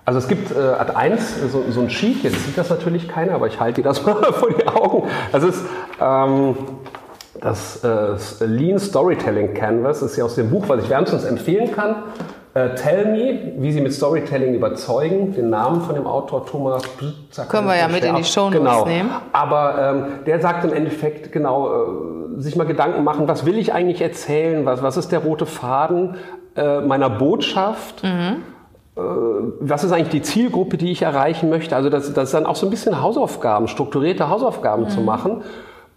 [0.05, 3.33] also es gibt äh, Ad 1 so, so ein Sheet, jetzt sieht das natürlich keiner,
[3.33, 5.09] aber ich halte dir das mal vor die Augen.
[5.33, 5.61] Also es
[5.99, 6.55] ähm,
[7.43, 12.03] das äh, Lean Storytelling Canvas ist ja aus dem Buch, was ich wärmstens empfehlen kann.
[12.53, 15.33] Äh, Tell Me, wie Sie mit Storytelling überzeugen.
[15.33, 16.83] Den Namen von dem Autor Thomas
[17.49, 18.85] Können wir ja mit in die Show genau.
[18.85, 19.09] nehmen.
[19.33, 23.73] Aber ähm, der sagt im Endeffekt genau, äh, sich mal Gedanken machen, was will ich
[23.73, 24.65] eigentlich erzählen?
[24.65, 26.15] Was, was ist der rote Faden
[26.55, 28.03] äh, meiner Botschaft?
[28.03, 28.43] Mhm
[28.95, 29.01] äh,
[29.59, 31.75] was ist eigentlich die Zielgruppe, die ich erreichen möchte?
[31.75, 34.89] Also das, das ist dann auch so ein bisschen Hausaufgaben, strukturierte Hausaufgaben mhm.
[34.89, 35.41] zu machen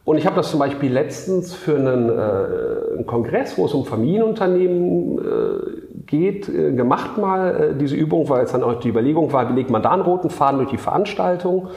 [0.06, 3.84] und ich habe das zum Beispiel letztens für einen, äh, einen Kongress, wo es um
[3.84, 9.32] Familienunternehmen äh, geht, äh, gemacht mal, äh, diese Übung, weil es dann auch die Überlegung
[9.32, 11.70] war, legt man da einen roten Faden durch die Veranstaltung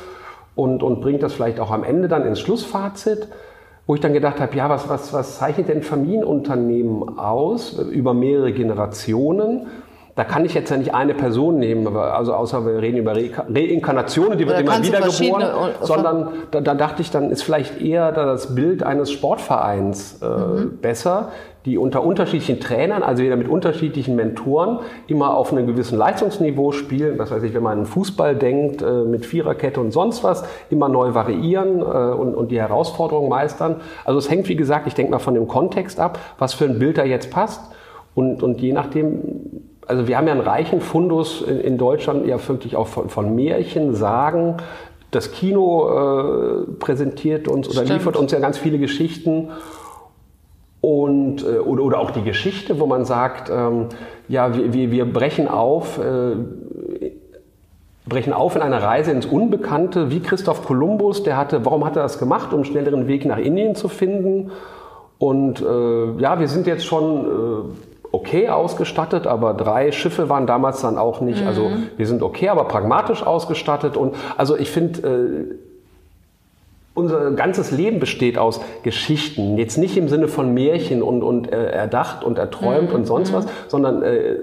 [0.53, 3.29] und, und bringt das vielleicht auch am Ende dann ins Schlussfazit,
[3.87, 8.53] wo ich dann gedacht habe, ja, was, was, was zeichnet denn Familienunternehmen aus über mehrere
[8.53, 9.65] Generationen?
[10.19, 13.29] Da kann ich jetzt ja nicht eine Person nehmen, also außer wir reden über Re
[13.55, 18.11] Reinkarnationen, die wird immer wieder geboren, sondern da, da, dachte ich, dann ist vielleicht eher
[18.11, 20.79] das Bild eines Sportvereins äh, mhm.
[20.81, 21.29] besser,
[21.63, 27.17] die unter unterschiedlichen Trainern, also wieder mit unterschiedlichen Mentoren, immer auf einem gewissen Leistungsniveau spielen.
[27.17, 30.89] Das weiß ich, wenn man an Fußball denkt, äh, mit Viererkette und sonst was, immer
[30.89, 33.77] neu variieren äh, und, und die Herausforderungen meistern.
[34.03, 36.77] Also es hängt, wie gesagt, ich denke mal von dem Kontext ab, was für ein
[36.77, 37.61] Bild da jetzt passt.
[38.15, 42.37] Und, und je nachdem also wir haben ja einen reichen Fundus in, in Deutschland ja
[42.47, 44.57] wirklich auch von, von Märchen, Sagen.
[45.09, 47.99] Das Kino äh, präsentiert uns oder Stimmt.
[47.99, 49.49] liefert uns ja ganz viele Geschichten.
[50.79, 53.87] Und, äh, oder, oder auch die Geschichte, wo man sagt, ähm,
[54.27, 56.35] ja, wir, wir, wir brechen auf, äh,
[58.05, 62.03] brechen auf in eine Reise ins Unbekannte, wie Christoph Kolumbus, der hatte, warum hat er
[62.03, 64.51] das gemacht, um schnelleren Weg nach Indien zu finden?
[65.17, 70.81] Und äh, ja, wir sind jetzt schon äh, okay ausgestattet, aber drei Schiffe waren damals
[70.81, 71.45] dann auch nicht.
[71.45, 71.73] Also mhm.
[71.73, 73.97] Also wir sind okay, aber pragmatisch ausgestattet.
[73.97, 75.68] Und also ich finde, äh,
[76.99, 79.57] unser ganzes Leben besteht aus Geschichten.
[79.57, 82.95] Jetzt nicht im Sinne von Märchen und, und äh, erdacht und erträumt mhm.
[82.95, 83.35] und sonst mhm.
[83.35, 84.35] was, sondern äh,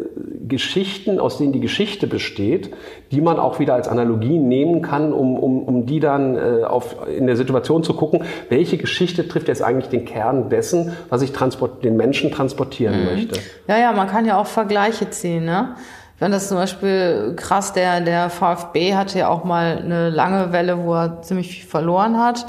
[0.48, 2.70] Geschichten, aus denen die Geschichte besteht,
[3.10, 6.96] die man auch wieder als Analogie nehmen kann, um, um, um die dann äh, auf,
[7.08, 11.32] in der Situation zu gucken, welche Geschichte trifft jetzt eigentlich den Kern dessen, was ich
[11.32, 13.04] transport, den Menschen transportieren mhm.
[13.06, 13.40] möchte.
[13.68, 15.44] Ja, ja, man kann ja auch Vergleiche ziehen.
[15.44, 15.74] Ne?
[16.18, 20.78] Wenn das zum Beispiel krass, der, der VfB hatte ja auch mal eine lange Welle,
[20.84, 22.46] wo er ziemlich viel verloren hat.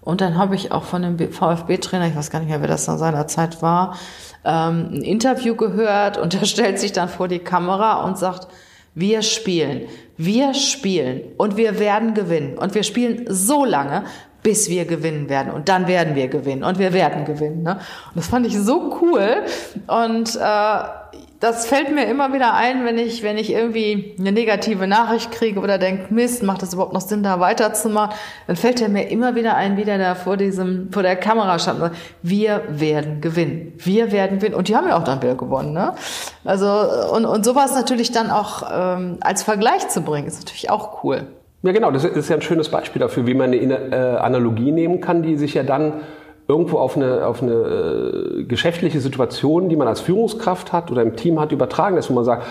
[0.00, 2.86] Und dann habe ich auch von dem VfB-Trainer, ich weiß gar nicht mehr, wer das
[2.88, 3.96] in seiner Zeit war,
[4.44, 8.48] ähm, ein Interview gehört und der stellt sich dann vor die Kamera und sagt,
[8.94, 9.82] wir spielen,
[10.16, 12.58] wir spielen und wir werden gewinnen.
[12.58, 14.04] Und wir spielen so lange,
[14.42, 15.52] bis wir gewinnen werden.
[15.52, 17.62] Und dann werden wir gewinnen und wir werden gewinnen.
[17.62, 17.72] Ne?
[17.72, 19.42] Und das fand ich so cool.
[19.86, 20.78] Und äh,
[21.44, 25.60] das fällt mir immer wieder ein, wenn ich, wenn ich irgendwie eine negative Nachricht kriege
[25.60, 28.16] oder denke, Mist, macht das überhaupt noch Sinn, da weiterzumachen?
[28.46, 31.58] Dann fällt er mir immer wieder ein, wie der da vor diesem, vor der Kamera
[31.58, 31.92] stand.
[32.22, 33.74] Wir werden gewinnen.
[33.76, 34.54] Wir werden gewinnen.
[34.54, 35.92] Und die haben ja auch dann wieder gewonnen, ne?
[36.46, 36.66] Also,
[37.14, 41.26] und, und sowas natürlich dann auch ähm, als Vergleich zu bringen, ist natürlich auch cool.
[41.62, 41.90] Ja, genau.
[41.90, 45.36] Das ist ja ein schönes Beispiel dafür, wie man eine äh, Analogie nehmen kann, die
[45.36, 45.92] sich ja dann
[46.46, 51.16] irgendwo auf eine, auf eine äh, geschäftliche Situation, die man als Führungskraft hat oder im
[51.16, 52.44] Team hat, übertragen ist, wo man sagt,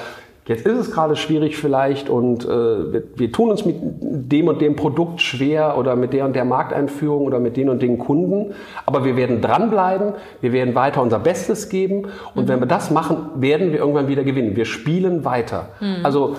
[0.47, 4.61] jetzt ist es gerade schwierig vielleicht und äh, wir, wir, tun uns mit dem und
[4.61, 8.53] dem Produkt schwer oder mit der und der Markteinführung oder mit den und den Kunden,
[8.85, 12.47] aber wir werden dranbleiben, wir werden weiter unser Bestes geben und mhm.
[12.49, 14.55] wenn wir das machen, werden wir irgendwann wieder gewinnen.
[14.55, 15.69] Wir spielen weiter.
[15.79, 16.03] Mhm.
[16.03, 16.35] Also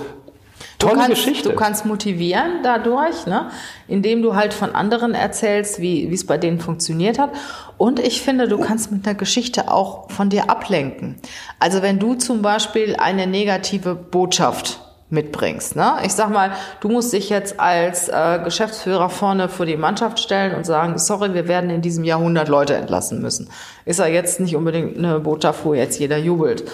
[0.84, 1.48] Tolle du kannst, Geschichte.
[1.48, 3.50] Du kannst motivieren dadurch, ne?
[3.88, 7.30] indem du halt von anderen erzählst, wie es bei denen funktioniert hat.
[7.76, 11.16] Und ich finde, du kannst mit einer Geschichte auch von dir ablenken.
[11.58, 15.76] Also wenn du zum Beispiel eine negative Botschaft mitbringst.
[15.76, 15.94] Ne?
[16.04, 20.54] Ich sag mal, du musst dich jetzt als äh, Geschäftsführer vorne vor die Mannschaft stellen
[20.54, 23.48] und sagen, sorry, wir werden in diesem Jahr 100 Leute entlassen müssen.
[23.84, 26.64] Ist ja jetzt nicht unbedingt eine Botschaft, wo jetzt jeder jubelt.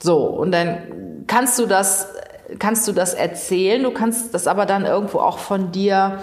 [0.00, 2.08] So, und dann kannst du das
[2.58, 6.18] kannst du das erzählen, du kannst das aber dann irgendwo auch von dir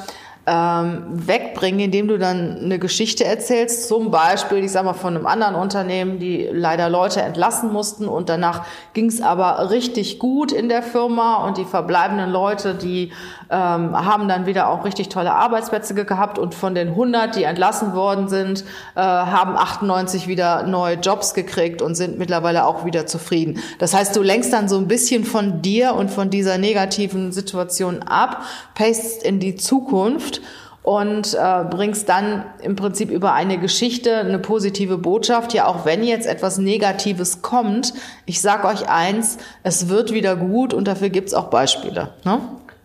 [0.50, 5.26] ähm, wegbringen, indem du dann eine Geschichte erzählst, zum Beispiel, ich sag mal, von einem
[5.28, 10.70] anderen Unternehmen, die leider Leute entlassen mussten und danach ging es aber richtig gut in
[10.70, 13.12] der Firma und die verbleibenden Leute, die
[13.50, 17.94] ähm, haben dann wieder auch richtig tolle Arbeitsplätze gehabt und von den 100, die entlassen
[17.94, 18.64] worden sind,
[18.96, 23.60] äh, haben 98 wieder neue Jobs gekriegt und sind mittlerweile auch wieder zufrieden.
[23.80, 28.04] Das heißt, du lenkst dann so ein bisschen von dir und von dieser negativen Situation
[28.04, 28.44] ab,
[28.76, 30.42] pacest in die Zukunft
[30.88, 35.54] und äh, bringst dann im Prinzip über eine Geschichte eine positive Botschaft.
[35.54, 37.94] Ja, auch wenn jetzt etwas Negatives kommt,
[38.26, 42.12] ich sag euch eins, es wird wieder gut und dafür gibt's auch Beispiele.
[42.24, 42.40] Ne?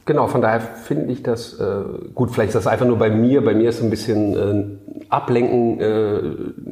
[0.04, 1.64] Genau, von daher finde ich das äh,
[2.12, 2.32] gut.
[2.32, 3.44] Vielleicht ist das einfach nur bei mir.
[3.44, 6.20] Bei mir ist so ein bisschen äh, Ablenken äh,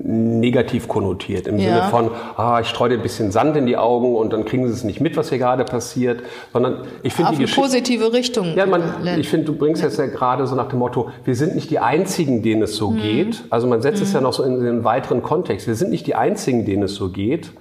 [0.03, 1.47] negativ konnotiert.
[1.47, 1.69] Im ja.
[1.69, 4.67] Sinne von, ah, ich streue dir ein bisschen Sand in die Augen und dann kriegen
[4.67, 6.25] sie es nicht mit, was hier gerade passiert.
[6.53, 7.61] Sondern ich finde die Geschichte.
[7.61, 8.57] positive Richtung.
[8.57, 8.83] Ja, man,
[9.19, 11.79] ich finde, du bringst jetzt ja gerade so nach dem Motto, wir sind nicht die
[11.79, 13.01] Einzigen, denen es so mhm.
[13.01, 13.45] geht.
[13.51, 14.07] Also man setzt mhm.
[14.07, 15.69] es ja noch so in den weiteren Kontext.
[15.69, 17.53] Wir sind nicht die Einzigen, denen es so geht.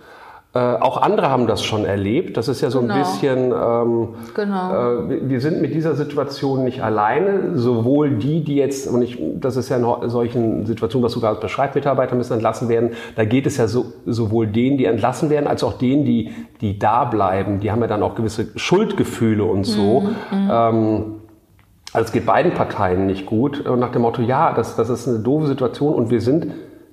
[0.51, 2.35] Äh, auch andere haben das schon erlebt.
[2.35, 2.95] Das ist ja so genau.
[2.95, 5.01] ein bisschen, ähm, genau.
[5.03, 7.55] äh, wir sind mit dieser Situation nicht alleine.
[7.55, 11.39] Sowohl die, die jetzt, und ich, das ist ja in solchen Situationen, was du gerade
[11.39, 15.45] beschreibst, Mitarbeiter müssen entlassen werden, da geht es ja so, sowohl denen, die entlassen werden,
[15.45, 16.31] als auch denen, die,
[16.61, 17.59] die da bleiben.
[17.59, 20.01] Die haben ja dann auch gewisse Schuldgefühle und so.
[20.01, 20.07] Mhm.
[20.31, 20.49] mhm.
[20.51, 21.03] Ähm,
[21.91, 23.67] also es geht beiden Parteien nicht gut.
[23.67, 26.47] Und nach dem Motto, ja, das, das ist eine doofe Situation und wir sind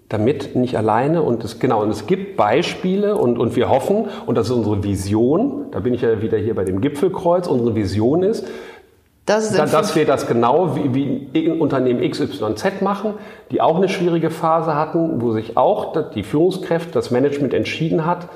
[0.08, 4.36] damit nicht alleine und es, genau, und es gibt Beispiele und, und wir hoffen, und
[4.36, 8.22] das ist unsere Vision, da bin ich ja wieder hier bei dem Gipfelkreuz, unsere Vision
[8.22, 8.46] ist,
[9.24, 13.14] das ist dass wir das genau wie, wie Unternehmen XYZ machen,
[13.50, 18.28] die auch eine schwierige Phase hatten, wo sich auch die Führungskräfte, das Management entschieden hat,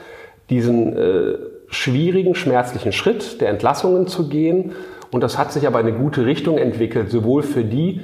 [0.50, 4.72] diesen äh, schwierigen, schmerzlichen Schritt der Entlassungen zu gehen.
[5.12, 8.00] Und das hat sich aber in eine gute Richtung entwickelt, sowohl für die,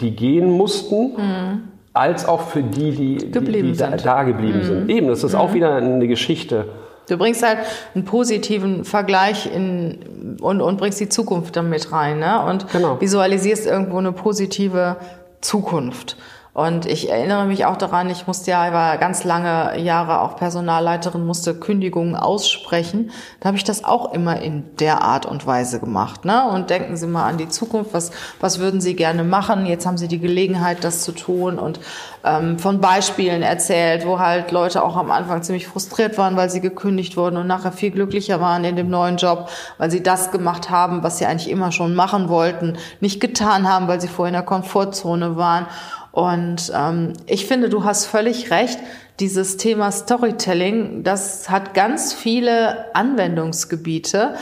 [0.00, 4.58] die gehen mussten, mhm als auch für die, die, geblieben die, die da, da, geblieben
[4.58, 4.64] mhm.
[4.64, 4.90] sind.
[4.90, 5.38] Eben, das ist mhm.
[5.38, 6.66] auch wieder eine Geschichte.
[7.08, 7.58] Du bringst halt
[7.94, 12.44] einen positiven Vergleich in, und, und bringst die Zukunft damit rein ne?
[12.44, 13.00] und genau.
[13.00, 14.96] visualisierst irgendwo eine positive
[15.40, 16.16] Zukunft.
[16.54, 20.36] Und ich erinnere mich auch daran, ich musste ja, ich war ganz lange Jahre auch
[20.36, 23.10] Personalleiterin, musste Kündigungen aussprechen.
[23.40, 26.24] Da habe ich das auch immer in der Art und Weise gemacht.
[26.24, 26.48] Ne?
[26.48, 29.66] Und denken Sie mal an die Zukunft, was, was würden Sie gerne machen?
[29.66, 31.80] Jetzt haben Sie die Gelegenheit, das zu tun und
[32.22, 36.60] ähm, von Beispielen erzählt, wo halt Leute auch am Anfang ziemlich frustriert waren, weil sie
[36.60, 40.70] gekündigt wurden und nachher viel glücklicher waren in dem neuen Job, weil sie das gemacht
[40.70, 44.34] haben, was sie eigentlich immer schon machen wollten, nicht getan haben, weil sie vorher in
[44.34, 45.66] der Komfortzone waren.
[46.14, 48.78] Und ähm, ich finde, du hast völlig recht.
[49.18, 54.36] Dieses Thema Storytelling, das hat ganz viele Anwendungsgebiete.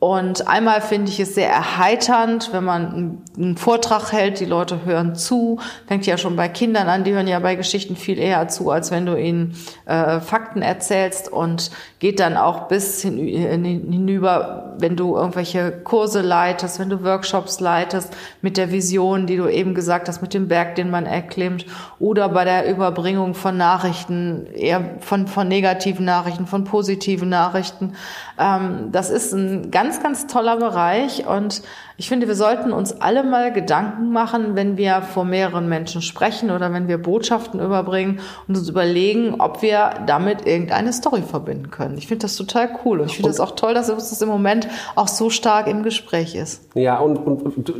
[0.00, 5.16] Und einmal finde ich es sehr erheiternd, wenn man einen Vortrag hält, die Leute hören
[5.16, 5.58] zu.
[5.88, 8.92] Fängt ja schon bei Kindern an, die hören ja bei Geschichten viel eher zu, als
[8.92, 9.56] wenn du ihnen
[9.86, 16.78] äh, Fakten erzählst und geht dann auch bis hin, hinüber, wenn du irgendwelche Kurse leitest,
[16.78, 20.76] wenn du Workshops leitest, mit der Vision, die du eben gesagt hast, mit dem Berg,
[20.76, 21.66] den man erklimmt,
[21.98, 27.94] oder bei der Überbringung von Nachrichten, eher von, von negativen Nachrichten, von positiven Nachrichten.
[28.38, 31.62] Ähm, das ist ein ganz, ganz toller Bereich und
[31.96, 36.50] ich finde, wir sollten uns alle mal Gedanken machen, wenn wir vor mehreren Menschen sprechen
[36.50, 41.98] oder wenn wir Botschaften überbringen und uns überlegen, ob wir damit irgendeine Story verbinden können.
[41.98, 44.68] Ich finde das total cool und ich finde das auch toll, dass das im Moment
[44.94, 46.68] auch so stark im Gespräch ist.
[46.74, 47.72] Ja, und, und, und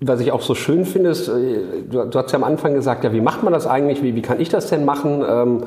[0.00, 3.04] was ich auch so schön finde, ist, äh, du, du hast ja am Anfang gesagt,
[3.04, 4.02] ja, wie macht man das eigentlich?
[4.02, 5.24] Wie, wie kann ich das denn machen?
[5.26, 5.62] Ähm,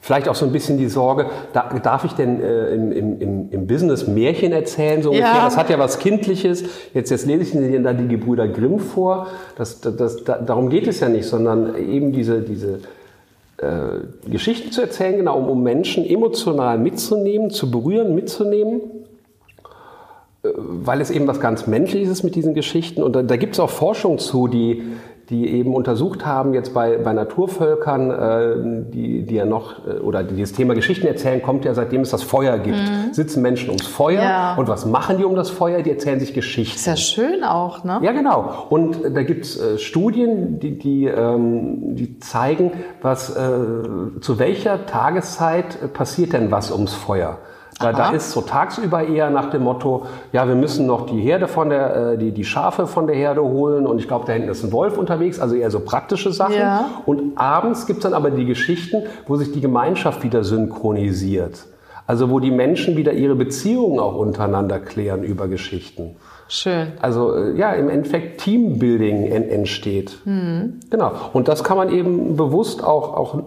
[0.00, 3.66] Vielleicht auch so ein bisschen die Sorge, da, darf ich denn äh, im, im, im
[3.66, 5.02] Business Märchen erzählen?
[5.02, 5.34] So ungefähr?
[5.34, 5.44] Ja.
[5.44, 6.64] Das hat ja was Kindliches.
[6.94, 9.26] Jetzt, jetzt lese ich Ihnen da die Gebrüder Grimm vor.
[9.56, 12.80] Das, das, das, darum geht es ja nicht, sondern eben diese, diese
[13.56, 18.82] äh, Geschichten zu erzählen, genau, um, um Menschen emotional mitzunehmen, zu berühren, mitzunehmen.
[20.54, 23.02] weil es eben was ganz Menschliches ist mit diesen Geschichten.
[23.02, 24.82] Und da, da gibt es auch Forschung zu, die,
[25.30, 30.22] die eben untersucht haben, jetzt bei, bei Naturvölkern, äh, die, die ja noch, äh, oder
[30.22, 32.76] die das Thema Geschichten erzählen, kommt ja seitdem es das Feuer gibt.
[32.76, 33.12] Mhm.
[33.12, 34.54] Sitzen Menschen ums Feuer ja.
[34.54, 35.82] und was machen die um das Feuer?
[35.82, 36.76] Die erzählen sich Geschichten.
[36.76, 37.98] Ist ja schön auch, ne?
[38.02, 38.66] Ja, genau.
[38.70, 42.70] Und da gibt's äh, Studien, die, die, ähm, die zeigen,
[43.02, 47.38] was äh, zu welcher Tageszeit passiert denn was ums Feuer.
[47.78, 51.46] Weil da ist so tagsüber eher nach dem Motto, ja, wir müssen noch die Herde
[51.46, 54.48] von der, äh, die, die Schafe von der Herde holen und ich glaube, da hinten
[54.48, 56.54] ist ein Wolf unterwegs, also eher so praktische Sachen.
[56.54, 56.86] Ja.
[57.04, 61.66] Und abends gibt's dann aber die Geschichten, wo sich die Gemeinschaft wieder synchronisiert.
[62.06, 66.16] Also wo die Menschen wieder ihre Beziehungen auch untereinander klären über Geschichten.
[66.48, 66.92] Schön.
[67.02, 70.18] Also äh, ja, im Endeffekt Teambuilding entsteht.
[70.24, 70.80] Mhm.
[70.88, 71.12] Genau.
[71.32, 73.42] Und das kann man eben bewusst auch, auch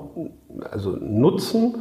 [0.72, 1.76] also nutzen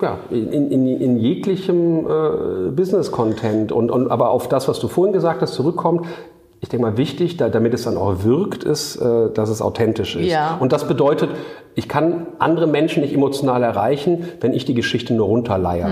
[0.00, 5.12] ja, in, in, in jeglichem äh, Business-Content und, und aber auf das, was du vorhin
[5.12, 6.06] gesagt hast, zurückkommt,
[6.60, 10.16] ich denke mal, wichtig, da, damit es dann auch wirkt, ist, äh, dass es authentisch
[10.16, 10.30] ist.
[10.30, 10.56] Ja.
[10.58, 11.30] Und das bedeutet,
[11.74, 15.86] ich kann andere Menschen nicht emotional erreichen, wenn ich die Geschichte nur runterleihe.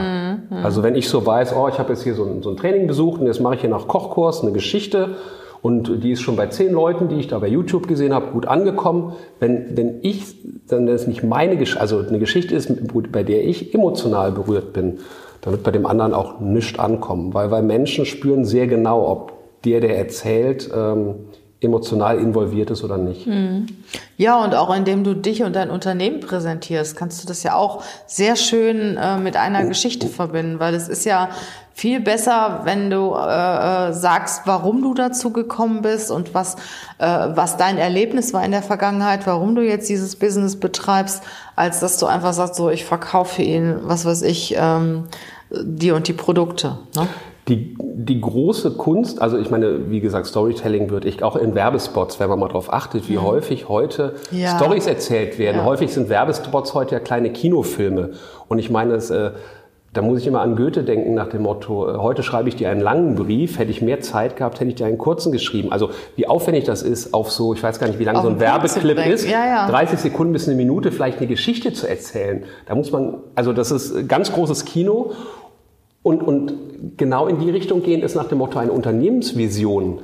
[0.50, 0.64] Mhm.
[0.64, 2.86] Also wenn ich so weiß, oh, ich habe jetzt hier so ein, so ein Training
[2.86, 5.16] besucht und jetzt mache ich hier nach Kochkurs eine Geschichte
[5.64, 8.46] und die ist schon bei zehn Leuten, die ich da bei YouTube gesehen habe, gut
[8.46, 9.14] angekommen.
[9.40, 10.36] Wenn, wenn ich,
[10.68, 12.70] dann das nicht meine Geschichte, also eine Geschichte ist,
[13.10, 14.98] bei der ich emotional berührt bin,
[15.40, 17.32] dann wird bei dem anderen auch nichts ankommen.
[17.32, 19.32] Weil, weil Menschen spüren sehr genau, ob
[19.64, 21.14] der, der erzählt, ähm,
[21.64, 23.26] emotional involviert ist oder nicht.
[23.26, 23.66] Mhm.
[24.16, 27.82] Ja, und auch indem du dich und dein Unternehmen präsentierst, kannst du das ja auch
[28.06, 31.30] sehr schön äh, mit einer Geschichte verbinden, weil es ist ja
[31.74, 36.54] viel besser, wenn du äh, äh, sagst, warum du dazu gekommen bist und was,
[36.98, 41.24] äh, was dein Erlebnis war in der Vergangenheit, warum du jetzt dieses Business betreibst,
[41.56, 45.08] als dass du einfach sagst, so ich verkaufe ihnen, was weiß ich, ähm,
[45.50, 46.78] die und die Produkte.
[46.94, 47.08] Ne?
[47.48, 52.18] Die, die große Kunst, also ich meine, wie gesagt, Storytelling wird ich auch in Werbespots,
[52.18, 53.22] wenn man mal darauf achtet, wie mhm.
[53.24, 54.56] häufig heute ja.
[54.56, 55.58] Stories erzählt werden.
[55.58, 55.64] Ja.
[55.64, 58.12] Häufig sind Werbespots heute ja kleine Kinofilme.
[58.48, 59.32] Und ich meine, es, äh,
[59.94, 62.68] da muss ich immer an Goethe denken nach dem Motto, äh, heute schreibe ich dir
[62.68, 65.70] einen langen Brief, hätte ich mehr Zeit gehabt, hätte ich dir einen kurzen geschrieben.
[65.70, 68.40] Also wie aufwendig das ist, auf so, ich weiß gar nicht, wie lange so ein
[68.40, 69.68] Werbeclip ist, ja, ja.
[69.68, 72.44] 30 Sekunden bis eine Minute vielleicht eine Geschichte zu erzählen.
[72.66, 75.12] Da muss man, also das ist ganz großes Kino
[76.04, 76.52] und, und
[76.98, 80.00] genau in die Richtung gehen ist nach dem Motto eine Unternehmensvision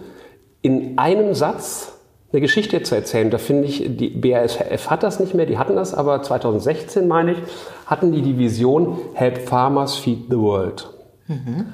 [0.63, 1.93] in einem Satz
[2.33, 3.31] eine Geschichte zu erzählen.
[3.31, 7.33] Da finde ich, die BASF hat das nicht mehr, die hatten das, aber 2016, meine
[7.33, 7.39] ich,
[7.87, 10.89] hatten die die Vision Help Farmers Feed the World.
[11.27, 11.67] Mhm.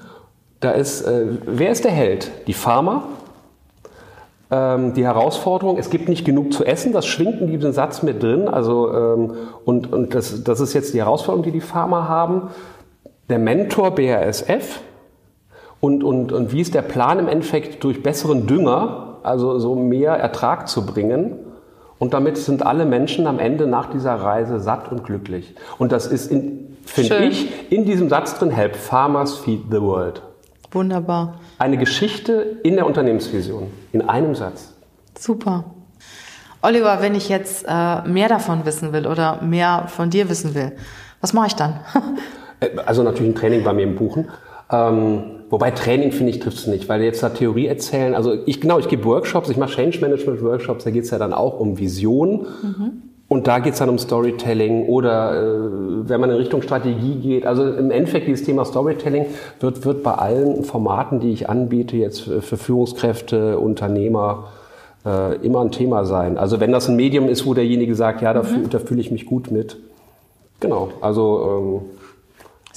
[0.58, 2.32] Da ist, äh, wer ist der Held?
[2.48, 3.04] Die Farmer.
[4.50, 8.22] Ähm, die Herausforderung, es gibt nicht genug zu essen, das schwingt in diesem Satz mit
[8.22, 8.48] drin.
[8.48, 9.34] Also, ähm,
[9.64, 12.50] und und das, das ist jetzt die Herausforderung, die die Farmer haben
[13.28, 14.80] der Mentor BASF
[15.80, 20.12] und, und, und wie ist der Plan im Endeffekt durch besseren Dünger, also so mehr
[20.12, 21.38] Ertrag zu bringen.
[21.98, 25.54] Und damit sind alle Menschen am Ende nach dieser Reise satt und glücklich.
[25.78, 26.30] Und das ist,
[26.84, 30.22] finde ich, in diesem Satz drin, Help Farmers Feed the World.
[30.72, 31.40] Wunderbar.
[31.58, 34.74] Eine Geschichte in der Unternehmensvision, in einem Satz.
[35.18, 35.64] Super.
[36.60, 40.72] Oliver, wenn ich jetzt äh, mehr davon wissen will oder mehr von dir wissen will,
[41.20, 41.80] was mache ich dann?
[42.60, 44.28] Äh, also natürlich ein Training bei mir im Buchen.
[44.70, 48.60] Ähm, wobei Training, finde ich, trifft es nicht, weil jetzt da Theorie erzählen, also ich
[48.60, 51.60] genau, ich gebe Workshops, ich mache Change Management Workshops, da geht es ja dann auch
[51.60, 52.46] um Vision.
[52.62, 53.02] Mhm.
[53.28, 57.44] Und da geht es dann um Storytelling oder äh, wenn man in Richtung Strategie geht.
[57.44, 59.26] Also im Endeffekt dieses Thema Storytelling
[59.58, 64.50] wird, wird bei allen Formaten, die ich anbiete, jetzt für Führungskräfte, Unternehmer,
[65.04, 66.38] äh, immer ein Thema sein.
[66.38, 68.46] Also wenn das ein Medium ist, wo derjenige sagt, ja, da, mhm.
[68.46, 69.76] fühle fühl ich mich gut mit.
[70.60, 71.95] Genau, also ähm,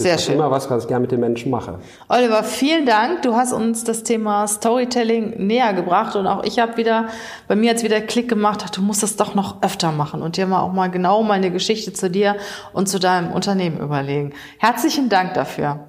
[0.04, 0.36] sehr das schön.
[0.36, 1.80] immer was, was ich gerne mit den Menschen mache.
[2.08, 3.22] Oliver, vielen Dank.
[3.22, 7.08] Du hast uns das Thema Storytelling näher gebracht und auch ich habe wieder,
[7.48, 10.48] bei mir jetzt wieder Klick gemacht, du musst das doch noch öfter machen und dir
[10.48, 12.36] mal auch mal genau meine Geschichte zu dir
[12.74, 14.34] und zu deinem Unternehmen überlegen.
[14.58, 15.80] Herzlichen Dank dafür.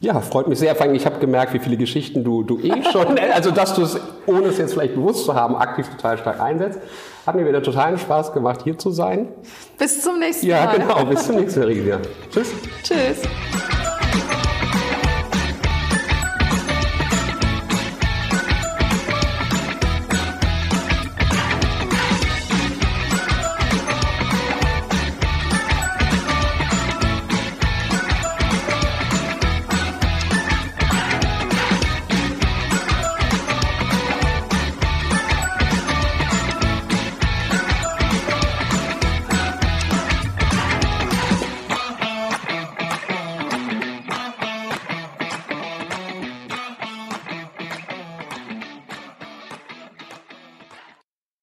[0.00, 0.74] Ja, freut mich sehr.
[0.74, 3.82] Vor allem, ich habe gemerkt, wie viele Geschichten du, du eh schon, also dass du
[3.82, 6.78] es, ohne es jetzt vielleicht bewusst zu haben, aktiv total stark einsetzt.
[7.26, 9.28] Hat mir wieder totalen Spaß gemacht, hier zu sein.
[9.78, 10.52] Bis zum nächsten Mal.
[10.54, 11.04] Ja, genau.
[11.06, 11.70] Bis zum nächsten Mal,
[12.30, 12.52] Tschüss.
[12.82, 13.22] Tschüss.